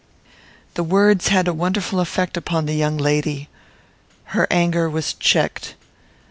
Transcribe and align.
These 0.73 0.87
words 0.87 1.27
had 1.27 1.47
a 1.47 1.53
wonderful 1.53 1.99
effect 1.99 2.35
upon 2.35 2.65
the 2.65 2.73
young 2.73 2.97
lady. 2.97 3.49
Her 4.33 4.47
anger 4.49 4.89
was 4.89 5.13
checked. 5.13 5.75